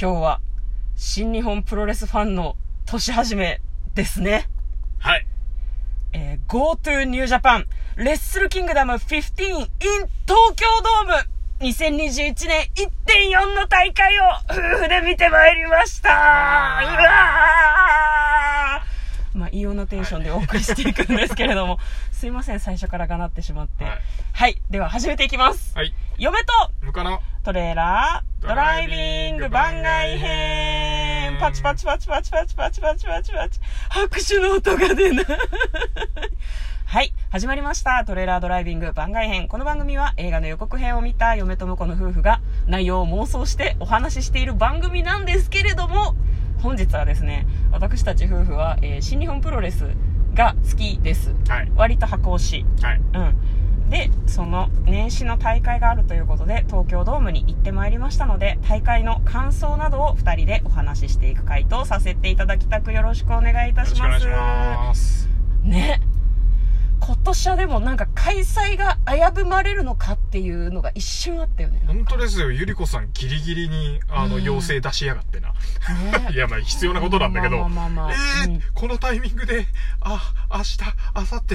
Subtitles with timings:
[0.00, 0.40] 今日は
[0.94, 2.54] 新日本プロレスファンの
[2.86, 3.60] 年始め
[3.96, 4.48] ですね。
[5.00, 5.26] はい。
[6.12, 7.64] えー、GoTo New Japan
[7.96, 9.66] レッスルキングダム15 in
[10.24, 11.16] 東京ドー
[11.58, 21.78] ム2021年1.4の大会を夫婦で見てまいりましたうわーまあ、異様なテンションでお送りしていくんですけれども、
[22.12, 23.84] すいません、最初からがなってしまって。
[23.84, 23.98] は
[24.32, 24.62] はいい。
[24.70, 25.76] では始めていきます。
[25.76, 25.92] はい。
[26.18, 26.52] 嫁と
[26.82, 35.26] 向こうの、トレーラードライビング番外編パチパチパチパチパチパチパチパチパチ拍手の音が出ない
[36.86, 37.12] はい。
[37.30, 38.02] 始まりました。
[38.06, 39.48] トレーラードライビング番外編。
[39.48, 46.14] この番組は映画の予告編を見た嫁と婿の夫婦が内容を妄想してお話ししている番組なんですけれども、
[46.62, 49.84] 本日はですね、私たち夫婦は、えー新日本プロレス
[50.32, 51.34] が好きです。
[51.48, 51.72] はい。
[51.76, 52.66] 割と箱推し。
[52.80, 52.98] はい。
[52.98, 53.36] うん、
[53.88, 65.27] でその年始の大会があるということで東京ドームに行ってまいりましたので大会の感想などを2人でお話ししていく回答させていただきたくよろしくお願いいたします。
[67.28, 71.82] 今年はでもなんか開催が危ぶまれるのかっていうのが一瞬あったよね。
[71.86, 75.48] 本当ですよ、ゆりこさんギリギリに、あの、うん要請出しやがってな。
[75.48, 75.54] ね。
[76.32, 78.12] いや、まあ、必要なことなんだけど、まあまあ
[78.72, 79.66] このタイミングで、
[80.00, 80.78] あ、明日、
[81.14, 81.54] 明後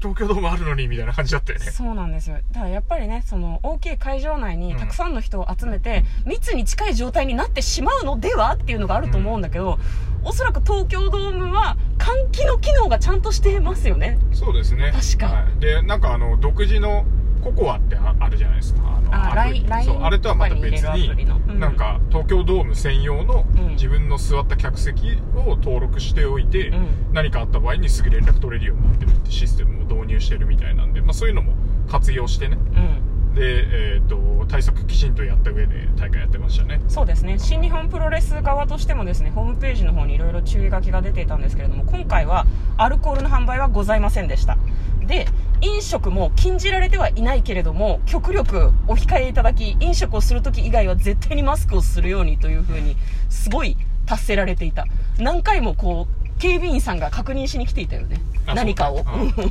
[0.00, 1.66] 東京ドームあるのに、みたいな感じだったよね。
[1.66, 2.38] そうなんですよ。
[2.52, 9.78] だからやっぱりねその大きい会場内にうんたくさんの人を集めて、密に近い状態になってしまうのではっていうのがあると思うんだけど、
[10.24, 14.18] おそらく東京ドームは換気の機能がちゃんとしてますよね。
[14.32, 14.92] そうですね。
[14.92, 15.26] 確か。
[15.26, 15.60] はい。
[15.60, 17.04] で、なんかあの、独自の
[17.42, 18.80] ココアってああるじゃないですか。
[18.84, 21.16] あのああれとはまた別にうん。
[21.16, 23.68] に、なんか、東京ドーム専用のうん。
[23.70, 26.86] 自分の座った客席を登録しておいて、うん。
[27.12, 31.54] 何かあった場合にすぐ連絡取れるようになってるってシステムを導入してるみたいなんで、まあそういうのも
[31.88, 32.56] 活用してね。
[32.56, 36.80] うんで、えっ、と、対策きちんとやった上で大会やってましたね。
[36.88, 37.38] そうですね。
[37.38, 44.58] 新日本プロレス側としてもですねホームページの方にいろいろ注意書きが出ていたんですけれども今回はアルコールの販売はございませんでした。
[45.06, 45.26] で
[45.62, 52.96] 飲食も禁じられてはいないけれども極力お控えいただき飲食をするとき以外は絶対にマスクをするようにというふうに
[53.30, 53.76] すごい
[54.06, 54.86] 達せられていた。
[55.18, 58.20] 何回もこう警備員さんが確認しに来ていたよね。
[58.46, 59.04] あ何かを。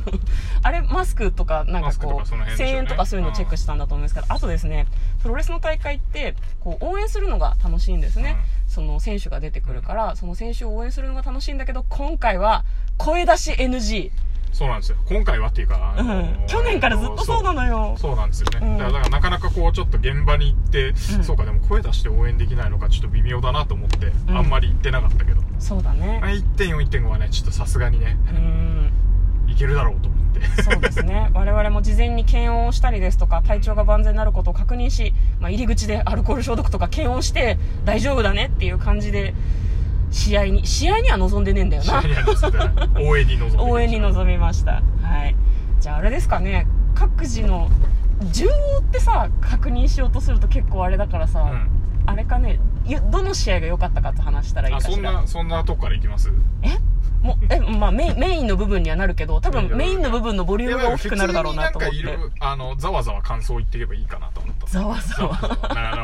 [0.62, 4.86] あれマスクとかなんかこうかその辺でしょう1000ね円とかそういうのをチェックしたんだと思うんですけどあとですね
[5.22, 8.36] プロレスの大会ってこう応援するのが楽しいんですね、
[8.68, 12.66] その選手が出てくるからその選手を応援するのが楽しいんだけど今回は
[12.98, 14.10] 声出し NG、
[14.52, 14.98] そうなんですよ。
[15.06, 17.96] 今回はっていうか、あのうん、去年からずっとそうなのよ。
[17.98, 18.78] そうなんですよね、うん。
[18.78, 20.94] だからなかなかこうちょっと現場に行って、ん。
[21.24, 24.36] そうかでも声出して応援できないのかちょっと微妙だなと思って、うん。
[24.36, 26.20] あんまり行ってなかったけど、そうだね。
[26.22, 28.92] あ1.41.5はねちょっとさすがにねうん。
[29.48, 30.20] いけるだろうと思っ
[30.56, 30.62] て。
[30.62, 31.30] そうですね。
[31.34, 39.34] 我々も事前に検温をしたりですとか体調が万全になることを確認し、まあ、入り口でアルコール消毒とか検温して大丈夫だねっていう感じで
[40.12, 44.82] 試合に試合には臨んでねえんだよ試な合には臨んでない応援に臨んで応援に臨みました。
[45.02, 45.34] はい。
[45.80, 46.66] じゃああれですかね。
[46.94, 47.68] 各自の
[48.30, 51.68] 順を追ってさ確認しようとすると結構あれだからさ、うん。
[52.06, 52.60] あれかね。
[52.84, 56.30] ゆどの試合が良かったかって話したらいいあそんかしらなそんなとこから行きます？
[56.62, 56.78] え？
[57.24, 60.36] もうえまあメイン メインの部分にはなるけど多分メインの部分。
[60.36, 61.96] のボリュームが大きくなるだろうなと思って。
[62.40, 65.38] あのざわざわ感想言っていけばいいかなと思ったざわざわ。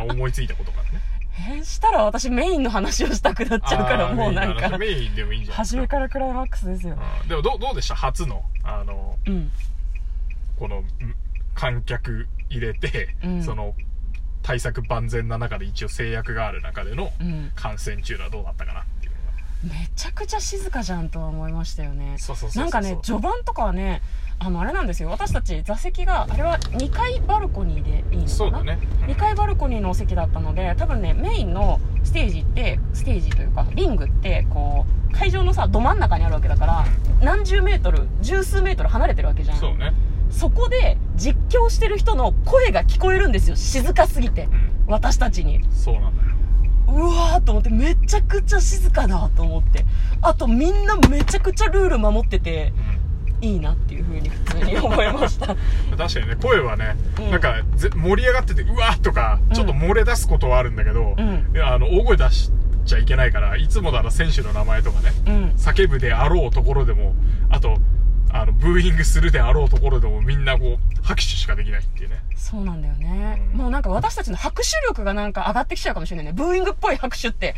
[0.09, 0.89] 思いついたことがね
[1.39, 4.77] えーしたら私メインの話をしたくなっちゃうからもうなんか。
[4.79, 7.95] メインでもいいんじゃない初めからクライマックスですようんでもどうどうでした？
[7.95, 9.51] 初のあのうん。
[10.59, 10.85] このん
[11.55, 13.43] 観客入れて、うん。
[13.43, 13.75] その
[14.43, 17.53] 対策万全な中で一応制約がある中でのうん。
[17.55, 18.85] 感染中はどうだったかな？
[19.65, 22.17] めちゃくちゃ静かじゃんとは思いましたよね。
[22.55, 24.03] なんかね序盤とかはね
[24.39, 25.11] あのあれなんですよ。
[25.11, 28.77] 私たち座席があれは2階バルコニーでいいのかな？
[28.77, 29.11] ね、うん。
[29.11, 36.85] 2階バルコニーのお席だったので多分ねメインのステージってステージというかリングってこう会場のさど真ん中にあるわけだから
[37.21, 39.59] 何十メートル十数メートル離れてるわけじゃん。
[39.59, 39.93] そうね、
[40.31, 43.57] そこで実況してる人の声が聞こえるんですよ。
[43.57, 44.45] 静かすぎて。
[44.45, 45.65] うん、私たちに。
[45.73, 46.28] そうなんだよ
[46.89, 49.85] うわーと思ってめちゃくちゃ静かだと思って。
[50.23, 52.73] あとみんなめちゃくちゃルール守ってて
[53.41, 55.53] いいなっていう風に普通に思いました。
[55.53, 57.31] うん、確かにね声はね、うん。
[57.31, 59.55] なんかぜ盛り上がっててうわーとかうん。
[59.55, 61.53] ちょっと漏れ出すことはあるんだけど、うん。
[61.63, 62.51] あの大声出し
[62.85, 65.45] ちゃいけないからいつもなら選手の名前とかねうん。
[65.57, 67.15] 叫ぶであろうところでも
[67.51, 67.77] あと
[68.31, 72.17] あのブーイングするであろうところでもみんなこう拍手しかできないっていうね。
[72.37, 73.59] そうなんだよね、うん。
[73.59, 76.33] もうなんか私たちの拍手力がなんか上がってきちゃうかもしれないね。
[76.33, 77.55] ブーイングっぽい拍手って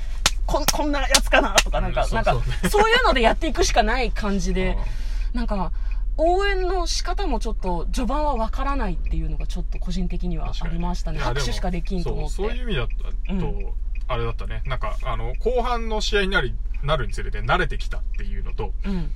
[0.47, 2.37] こんこんなやつかなとかなんか、うんなんか
[2.69, 4.77] そういうのでやっていくしかない感じで。
[5.35, 5.71] なんか
[6.17, 11.19] 応援の仕方もちょっと序盤はわからないっていうのがちょっと個人的にはありましたね。
[11.19, 12.35] 拍手しかできんと思って。
[12.35, 12.95] そうそういう意味だと、
[13.31, 13.73] うん。
[14.07, 14.63] あれだったね。
[14.67, 19.11] なんか、あの、後半の試合になり、なるにつれて慣れてきたっていうのと、うん。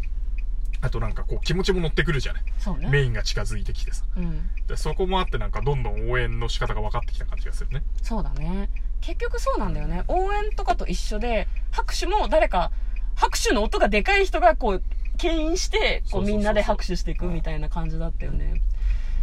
[0.85, 2.43] あとなんかこう気持ちも乗ってくるじゃない。
[2.45, 2.89] ね。
[2.91, 4.05] メインが近づいてきてさ。
[4.19, 4.51] うん。
[4.67, 7.83] でそこもあってなんかどんどん応援の仕方が分かってきた感じがするね。
[8.03, 8.69] そうだね。
[9.01, 10.05] 結局そうなんだよね。
[10.09, 12.71] 応援とかと一緒で、拍手も誰か、
[13.15, 14.83] 拍手の音がでかい人がこう、
[15.17, 18.61] 牽引して、こそうみんなで拍手していくみたいな感じだったよね。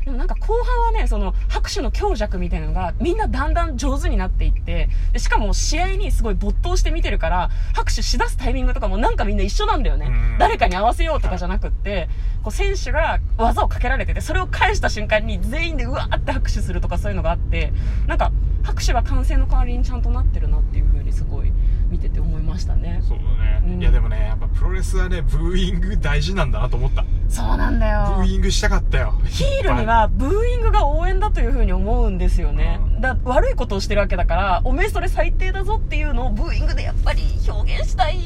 [0.04, 10.38] でもなんか後半はね、その拍手の強弱みたいなのがみんなだんだん上手になっていって、でしかも試合にすごい没頭して見てるから、拍手しだすタイミングとかもなんかみんな一緒なんだよねうん。
[10.40, 12.10] 誰かに合わせようとかじゃなくって、
[12.44, 17.72] こう選手が技をかけられてて、それを返した瞬間に全員でうわーって拍手するとかそういうのがあって、
[18.08, 18.32] なんか
[18.64, 21.52] 拍手は歓声の代わりにちゃんとなってるなっていう風にすごい
[21.90, 22.41] 見てて思いました
[22.76, 23.02] ね。
[23.08, 23.64] そうだね。
[23.66, 27.06] うんいやでもね、やっぱプロレスはね、ブーイング大事なんだなと思った。
[27.30, 28.16] そうなんだよ。
[28.18, 29.14] ブーイングしたかったよ。
[29.26, 32.80] ヒールにはブーイングが応援だというふうに思うんですよね。
[33.00, 38.18] だ悪いことをしてるわけだから、おめえそれ最低だぞっていうのをブーイングでやっぱり表現したい。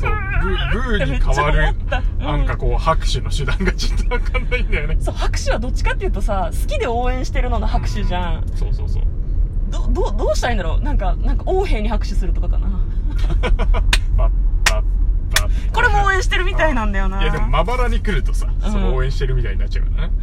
[0.00, 0.10] そう、
[0.72, 1.74] ブー、に変わる
[2.20, 4.96] うんなんかこう拍手の手段がちょっとわかんないんだよね。
[5.00, 8.44] そう、拍手はどっちかっていうとさ、好きで応援してるのの拍手じゃん。
[8.54, 9.02] そうそうそう。
[9.70, 12.68] ど、ど、どうしたらいいんだろうなんか、なんか王兵に拍手するとかかな。
[15.72, 17.22] これも応援してるみたいなんだよな。
[17.22, 20.14] いやでもまばらに来るとさ、うんその応援してるみたいになっちゃうからね。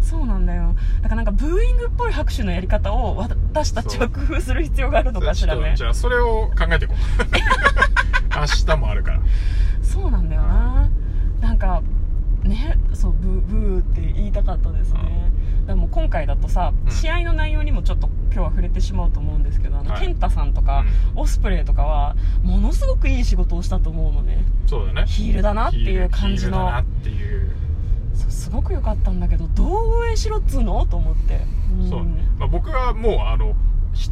[0.00, 0.74] そうなんだよ。
[1.02, 5.74] だからなんかブーイングっぽい拍手のやり方を私たちは工夫する必要があるのかしらね。
[5.76, 6.98] じゃあそれを考えていこう。
[8.38, 9.20] 明日もあるから。
[9.82, 10.88] そうなんだよな。
[11.40, 11.82] なんか、
[12.44, 15.00] ね、そう、ブー、ブーって言いたかったですね。
[15.68, 20.84] でも今回だとさ、うん試合の内容にもちょっと今日は触れてしまうと思うんですけど、あの、はいケンタさんとか、
[21.14, 24.38] オスプレイとかは、ものすごくいい仕事をしたと思うのね。
[24.66, 25.04] そうだね。
[25.06, 26.72] ヒールだなっていう感じの
[28.30, 30.86] すごく良かったんだけど、どう応援しろっつうの？
[30.86, 31.36] と思って。
[31.36, 32.04] んそう。
[32.38, 33.54] まあ、僕はもうあの、ひ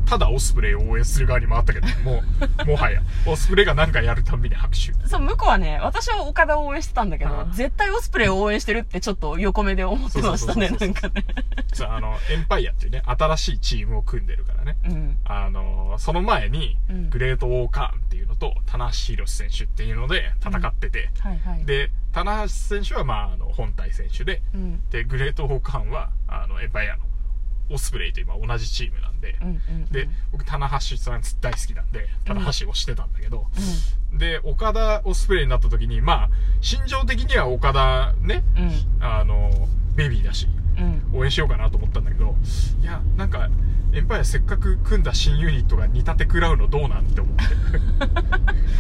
[0.07, 2.23] ただオスプレイを応援する側に回ったけど、も
[2.65, 4.93] う、 もはや、オスプレイが何かやるたんびに拍手。
[5.09, 11.25] そう、向こうはね、私は岡田を応援してたんだけど絶対オスプレイを応援してるってちょっと横目で思ってましたね、そうそうそうそうなんかね。
[11.73, 14.77] さあ、あの、エンパイアっていうね、新しいチームを組んでるからね。
[14.85, 15.19] うん。
[15.25, 21.65] あの、その前に、うんグレート・ウォーカーンっていうのと、棚橋宏選手っていうので戦ってて、はいはい。
[21.65, 24.89] で、棚橋選手は、まあ、あの、本体選手で、うん。
[24.91, 27.05] で、グレート・ウォーカーンは、あの、エンパイアの、
[27.71, 29.85] オスプレイと今同じチームなんで、うんうんうん。
[29.87, 33.47] で、僕、棚橋さん大好きなんで、棚橋をしてたんだけど、
[34.15, 36.31] うで、岡田オスプレイになった時に、まあ、
[36.61, 38.59] 心情的には岡田ね、ん。
[38.59, 39.05] うん。
[39.05, 39.51] あの、
[39.95, 40.49] ベビーだし、
[40.79, 41.19] うん。
[41.19, 42.35] 応援しようかなと思ったんだけど、
[42.81, 43.49] いや、なんか、
[43.97, 47.43] エンパイアせっかく組んだ新ユニットが煮立て食らうのどうなんって思って。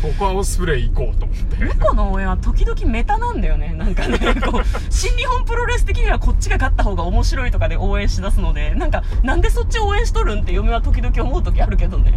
[0.02, 1.56] ここはオスプレイ行こうと思って。
[1.56, 3.72] 向こうの応援は時々メタなんだよね。
[3.72, 12.12] なんかね、 こう、新日本プロレス的にはこっちが勝った方が面白いとかで応援しだすので、なんか、なんでそっち応援しとるんって嫁は時々思う時あるけどね。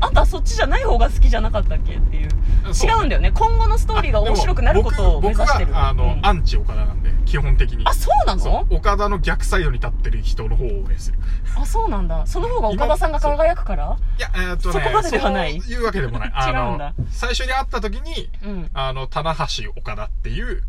[0.00, 2.28] あんたはそっちじゃない方が好きじゃなかったっけっていう。
[2.72, 3.32] 違うんだよね。
[3.32, 5.66] 今後のストーリーが面白くなることを目指してる。
[5.66, 7.84] 僕僕は、あの、うんアンチ岡田なんで、基本的に。
[7.84, 11.18] あ、そうなそのう岡田の逆サイドに立ってる人の方を応援する。
[11.56, 12.26] あ、そうなんだ。
[12.26, 13.96] その方が岡田さんが輝くから？
[14.18, 16.32] いや、えーっとね、そこまでではないそういうわけでもない。
[16.34, 18.70] あの違うんだ最初に会った時に、うん。
[18.74, 20.62] あの、棚橋岡田っていう、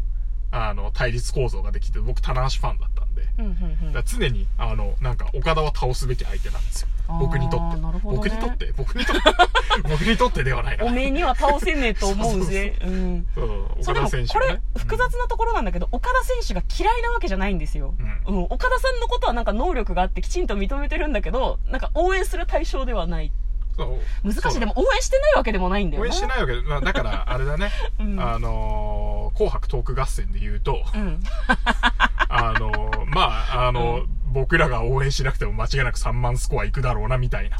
[0.51, 4.19] あの、対立構造ができて、僕、棚橋ファンだったんで、うん、うん、うんだから。
[4.19, 6.87] 常に、あの、なんか、岡田は倒すべき相手なんですよ。
[7.19, 7.79] 僕にとって。
[7.81, 9.21] なるほどね僕にとって僕にとって
[9.83, 10.85] 僕にとってではないな。
[10.85, 12.77] おめえには倒せねえと思うぜ。
[12.81, 13.27] うん。
[13.33, 17.93] そう岡田これ複雑なところなんだけど、岡田選手が嫌いなわけじゃないんですよ。
[18.27, 18.43] ううん。
[18.45, 23.31] 岡田さんのことはなんか能力があってきちんと認めてるんだけど、なんか応援する対象ではない。
[23.77, 24.59] そう難しい。
[24.59, 26.05] でも応援してないわけでもないんだよな。
[26.05, 27.71] 応援してないわけで、まあ、だから、あれだね。
[27.99, 31.21] うんあのー紅白トーク合戦で言うと、うん。
[32.29, 37.57] あのーまあ、あのう僕らが応援しなくても間違いなく3万スコアいくだろうな、みたいな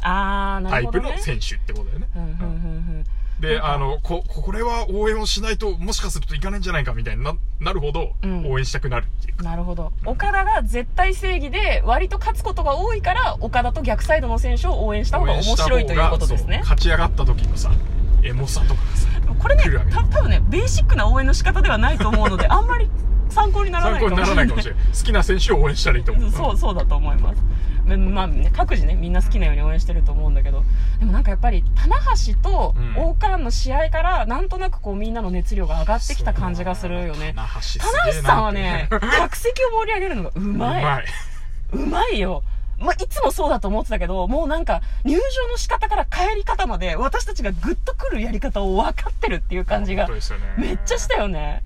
[0.68, 1.00] タイプ。
[1.00, 3.04] の選手ってことだよね。
[3.40, 9.44] で、あの、こ、これは応援をしないと、もしかするといかないんじゃないかみたいにな、なるほどうん、応援したくなるっていううん。
[9.44, 9.50] か。
[9.50, 9.92] なるほど。
[10.02, 16.58] うん岡田が絶対正義で、割と勝つことが多いから、岡田と逆サイドの選手を応援した方が面白いということですね。
[16.60, 17.70] 勝ち上がった時のさ、
[18.22, 22.88] エモさとかがさ、これね多分ね、ベーシックな応援の仕方ではないと思うので、あんまり
[23.36, 24.84] 参考にならない参考にならないかもしれない。
[24.86, 26.30] 好きな選手を応援したらいいと思う。
[26.32, 27.42] そう、そうだと思います。
[27.86, 30.64] ままあね、各自ね、みんな好きなように応援してると思うんだけど、
[30.98, 37.34] でもなんかやっぱり、棚橋とうん大川の試合から、なんとなくこうみんなの熱量が上がってきた感じがするよね。
[37.36, 41.04] 棚橋さんはね、客席を盛り上げるのがううまい。
[41.72, 42.42] うまいよ。
[42.78, 50.08] まあ、いつもそうだと思ってたけど、もうなんか、入場の仕方から帰り方まで、私たちがグッと来るやり方を分かってるっていう感じが。
[50.58, 51.62] めっちゃしたよね。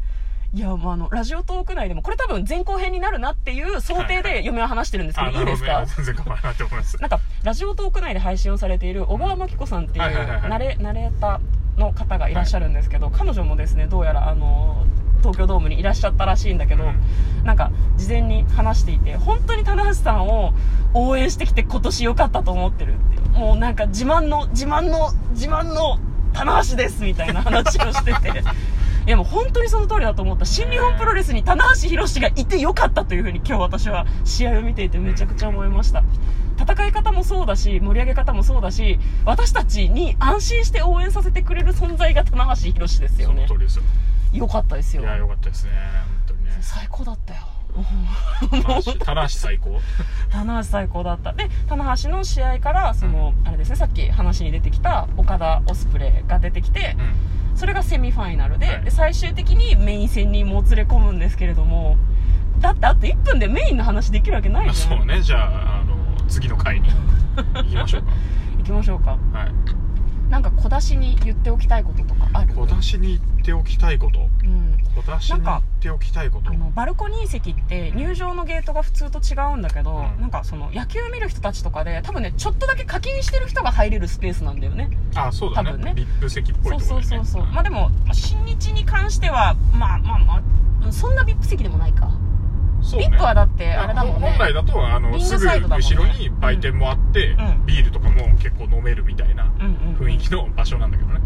[0.53, 5.85] いや、まあ、あの、ラジオトーク内でも、これ多分前後編になるなっていう想定で嫁は話してるんですけど、あいいですか？
[5.87, 7.01] 全然構わないと思います。
[7.01, 14.85] なんか、ラジオトーク内で配信をされている小川真紀子さんっていうナレーターの方がいらっしゃるんですけど、彼女もですね、どうやら、あの、
[15.21, 17.45] 東京ドームにいらっしゃったらしいんだけど、うん。
[17.45, 20.53] なんか、事前に話していて、本当に棚橋さんを
[20.95, 23.39] 応援してきて今年良かったと思ってるっていう。
[23.39, 26.01] もうなんか自慢の、自慢の、自慢の
[26.33, 28.43] 棚橋ですみたいな話をしてて。
[29.11, 30.45] いやもう本当にその通りだと思った。
[30.45, 36.05] 新日本プロレスに棚橋宏がいてよかったというふうに今日私は試合を見ていてめちゃくちゃ思いました。
[36.57, 43.65] 戦い方もそうだし、盛り上げ方もそうだし、私たちに安心して応援させてくれる存在が棚橋宏ですよねその通。
[43.65, 43.83] りですよ
[44.33, 45.03] よかったですよ。
[45.03, 47.41] いやよかったですね本当にね最高だったよ。
[49.05, 49.81] 棚橋最高
[50.31, 51.33] 棚橋最高だった。
[51.33, 61.99] で、棚橋の試合から、その、あれですね、さっき話に出てきた岡田オスプレイが出てきて、うんそれがセミファイナルで,、はいで最終的にメイン戦にもつれ込むんですけれども、
[62.59, 64.99] だってあと1分でメインの話できるわけないまあじゃん。
[64.99, 65.95] そうねじゃああの
[66.27, 66.89] 次の回に
[67.55, 68.03] 行きましょう
[68.57, 69.19] 行きましょうか。
[69.33, 69.53] かはい
[70.31, 72.55] なんか小出しに言っておきたいこととかある？
[72.55, 74.21] 小出しに言っておきたいこと？
[74.21, 74.79] うん。
[74.95, 76.51] 小出しに言っておきたいこと？
[76.51, 80.21] あのバルコニー席って入場のゲートが普通と違うんだけど、うん。
[80.21, 84.89] なんかその野球見る人たちとかで多分ねちょっとだけ課金してる人が入れるスペースなんだよね。
[85.17, 85.71] あそうだね。
[85.71, 85.95] 多分ね。
[85.97, 90.43] ビップ席っぽいそうそうそうそう、まあでも新日に関してはまあまあま
[90.89, 92.11] あそんな VIP 席でもないか、
[92.83, 93.09] そうね。
[93.13, 94.29] VIP はだってあれだもんね。
[94.31, 99.45] 本来だとあのリングすぐ後ろに売店もあって、うんビールとかも結構飲めるみたいな
[99.99, 101.21] 雰囲気の場所なんだけどね、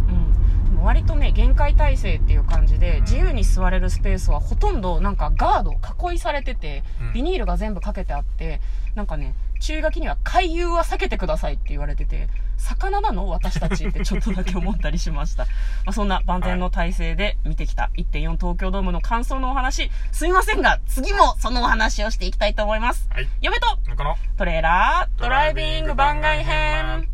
[0.77, 3.03] うん、割とね限界体制っていう感じで、うん。
[3.03, 5.73] 自由に座れるスペースはほとんどなんかガード
[6.11, 7.13] 囲いされてて、うん。
[7.15, 8.61] ビニールが全部かけてあって
[8.95, 9.35] なんかね
[9.65, 12.29] 注意書きには回遊は避けてくださいって言われてて
[12.59, 13.29] 魚なの？
[13.29, 15.45] 私たちってちょっとだけ思ったりしました。
[15.87, 17.91] まあそんな万全の体制で見てきた。
[17.97, 19.91] 1.4東京ドームの感想のお話。
[20.13, 23.09] すいませんが次もそのお話をしていきたいと思います。
[23.11, 23.29] はい。
[23.41, 23.67] 嫁と
[24.37, 27.14] トレーラードライビング番外編